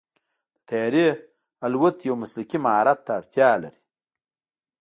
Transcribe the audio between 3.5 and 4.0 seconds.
لري.